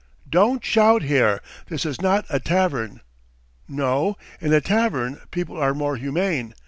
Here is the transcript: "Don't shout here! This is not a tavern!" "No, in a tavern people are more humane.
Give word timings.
"Don't 0.27 0.65
shout 0.65 1.03
here! 1.03 1.41
This 1.67 1.85
is 1.85 2.01
not 2.01 2.25
a 2.27 2.39
tavern!" 2.39 3.01
"No, 3.67 4.17
in 4.39 4.51
a 4.51 4.59
tavern 4.59 5.21
people 5.29 5.57
are 5.57 5.75
more 5.75 5.95
humane. 5.95 6.55